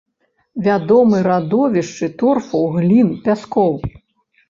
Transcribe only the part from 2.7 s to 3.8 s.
глін, пяскоў.